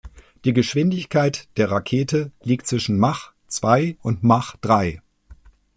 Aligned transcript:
Die 0.45 0.53
Geschwindigkeit 0.53 1.47
der 1.57 1.69
Rakete 1.69 2.31
liegt 2.41 2.65
zwischen 2.65 2.97
Mach 2.97 3.33
zwei 3.45 3.97
und 4.01 4.23
Mach 4.23 4.57
drei. 4.57 4.99